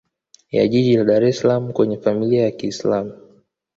[0.51, 3.11] ya jiji la Dar es salaam kwenye Familia ya kiislam